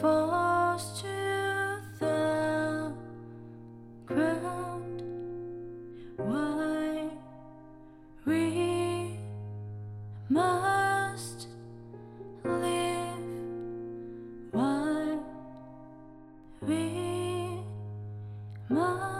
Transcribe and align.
falls 0.00 1.02
to 1.02 1.80
the 1.98 2.92
ground. 4.06 5.02
Why 6.16 7.08
we 8.24 9.18
must 10.28 11.48
live? 12.44 13.18
Why 14.52 15.18
we 16.60 17.64
must. 18.68 19.11